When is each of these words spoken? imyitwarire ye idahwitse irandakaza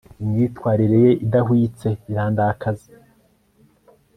imyitwarire 0.23 0.97
ye 1.05 1.11
idahwitse 1.25 1.87
irandakaza 2.11 2.87